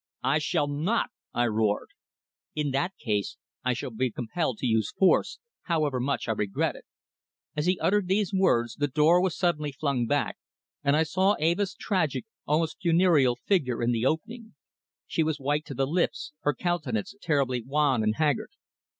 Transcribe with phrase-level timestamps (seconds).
[0.23, 1.89] "I shall not," I roared.
[2.55, 6.85] "In that case I shall be compelled to use force, however much I regret it."
[7.55, 10.39] As he uttered these words the door was suddenly flung back,
[10.83, 14.55] and I saw Eva's tragic, almost funereal, figure in the opening.
[15.05, 18.49] She was white to the lips, her countenance terribly wan and haggard.